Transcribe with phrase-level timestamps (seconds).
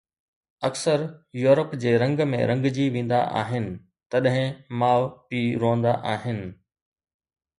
[0.67, 1.01] اڪثر
[1.41, 3.67] يورپ جي رنگ ۾ رنگجي ويندا آهن،
[4.15, 6.41] تڏهن ماءُ پيءُ روئندا آهن